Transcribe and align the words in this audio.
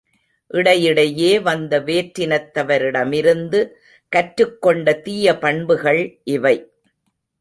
இடையிடையே 0.51 1.39
வந்த 1.39 1.79
வேற்றினத்தவரிடமிருந்து 1.79 3.59
கற்றுக் 4.11 4.61
கொண்ட 4.61 4.93
தீய 4.93 5.37
பண்புகள் 5.37 6.01
இவை. 6.23 6.55